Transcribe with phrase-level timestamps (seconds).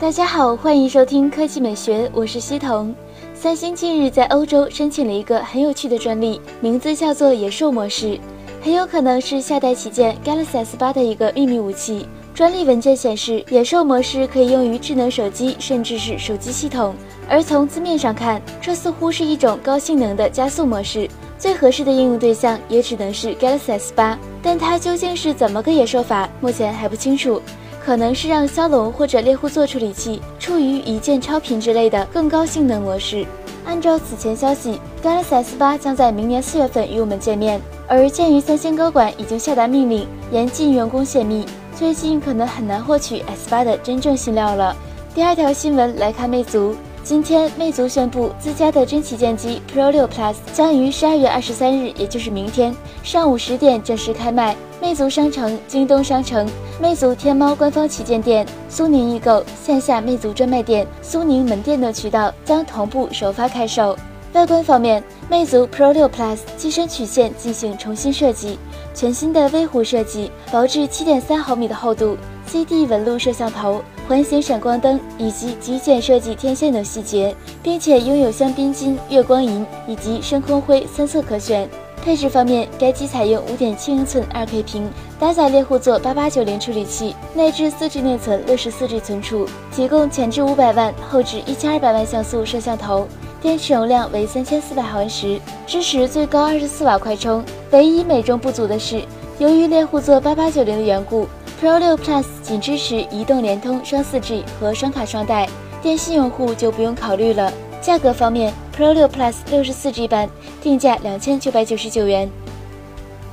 [0.00, 2.94] 大家好，欢迎收听科技美学，我是西彤。
[3.34, 8.16] 三星近日在欧洲申请了一个很有趣的专利，名字叫做“野兽模式”，
[8.62, 12.06] 很有可能是下代旗舰 Galaxy S8 的一个秘密武器。
[12.32, 16.94] 专利文件显示，野兽模式可以用于智能手机，甚至是手机系统。
[17.28, 21.10] 而从字面上看，这似乎是一种高性能的加速模式。
[21.36, 27.42] 最合适的应用对象也只能是 Galaxy S8，但它究竟是怎么个野兽法，目前还不清楚。
[27.88, 33.24] 可能是让骁龙或者猎户座处理器处于一键超频之类的更高性能模式。
[33.64, 37.58] 按照此前消息，Galaxy S8 将在明年四月份与我们见面。
[37.86, 44.76] 而鉴于三星高管已经下达命令，严禁员工泄密，最近可能很难获取 S8 的真正新料了。
[45.14, 46.76] 第二条新闻来看，魅族。
[47.08, 54.54] 今天，魅族宣布自家的真旗舰机 Pro 6 Plus 将于十二月二十三日，也就是明天上午十点正式开卖。
[54.78, 56.46] 魅族商城、京东商城、
[56.78, 63.96] 魅族天猫官方旗舰店、苏宁易购线下魅族专卖店、苏宁门店等渠道将同步首发开售。
[64.34, 68.58] 外观方面，魅族 Pro 6 Plus 机身曲线进行重新设计，
[68.92, 73.82] 全新的微弧设计，薄至七点三毫米的厚度，CD 纹路摄像头。
[74.08, 81.68] 环形闪光灯以及极简设计天线等细节，并且拥有香槟金、月光银以及深空灰三色可选。
[82.02, 93.06] 配置方面，该机采用5.7英寸 2K 屏，搭载猎户座8890处理器，内置 4G 内存，64G 存储，提供前置500万、后置1200万像素摄像头，
[93.42, 97.44] 电池容量为3400毫安时，支持最高24瓦快充。
[97.72, 99.02] 唯一美中不足的是，
[99.38, 101.26] 由于猎户座8890的缘故。
[101.60, 105.48] Pro 6 Plus 仅支持移动、联通、双 4G 和双卡双待，
[105.82, 107.52] 电信用户就不用考虑了。
[107.80, 110.30] 价格方面，Pro 6 Plus 64G 版
[110.62, 112.30] 定价两千九百九十九元。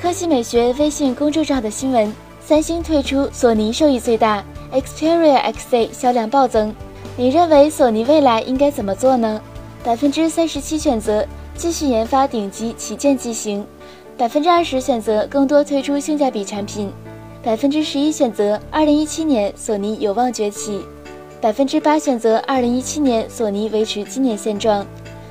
[0.00, 6.74] 科技美学微信公众号的新闻：三星退出，索尼受益最大，Xperia XZ 销量暴增。
[7.18, 9.40] 你认为索尼未来应该怎么做呢？
[9.84, 13.66] 百分之三十七选择继续研发顶级旗舰机型，
[14.18, 16.90] 百分之二十选择更多推出性价比产品。
[17.42, 20.80] 百分之十一选择二零一七年索尼有望崛起，
[21.38, 24.86] 百分之八选择二零一七年索尼维持今年现状，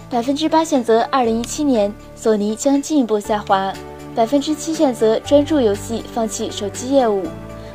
[0.07, 3.73] 百分之八选择二零一七年索尼将进一步下滑，
[4.15, 7.23] 百分之七选择专注游戏放弃手机业务，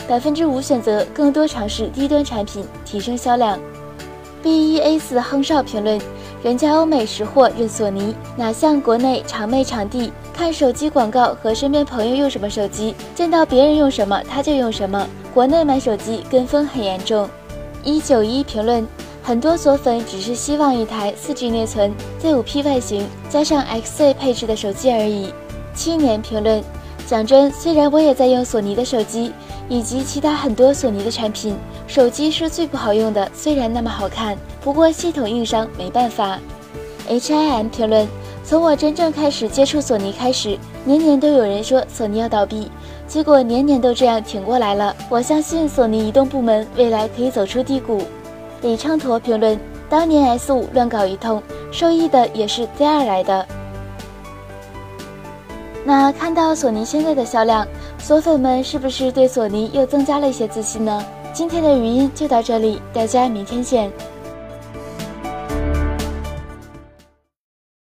[0.08, 3.58] 百分之五选择更多尝试低端产品提升销量。
[4.44, 6.00] B 一 A 四亨少评论。
[6.42, 10.10] 人家欧美识货认索尼，哪像国内场妹场地
[10.40, 15.06] 看手机广告和身边朋友用什么手机，见到别人用什么他就用什么。
[15.34, 17.28] 国内买手机跟风很严重。
[17.84, 18.88] 一九一评论：
[19.22, 21.92] 很多索粉只是希望一台四 G 内存、
[22.22, 25.30] Z5P 外形加上 XZ 配置的手机而已。
[25.74, 26.64] 七年评论：
[27.06, 29.32] 讲真，虽然我也在用索尼的手机
[29.68, 31.54] 以及其他很多索尼的产品，
[31.86, 34.38] 手机是最不好用的，虽然那么好看。
[34.62, 36.38] 不过系统硬伤没办法。
[37.08, 38.08] H I M 评论：
[38.50, 42.68] 从我真正开始接触索尼开始，年年都有人说索尼要倒闭，
[43.06, 44.92] 结果年年都这样挺过来了。
[45.08, 48.02] 我相信索尼移动部门未来可以走出低谷。
[48.60, 49.56] 李昌陀评论：
[49.88, 51.40] 当年 S 五乱搞一通，
[51.70, 53.46] 受益的也是 Z 二来的。
[55.84, 57.64] 那看到索尼现在的销量，
[58.00, 61.04] 索粉们是不是对索尼又增加了一些自信呢？
[61.32, 63.92] 今天的语音就到这里，大家明天见。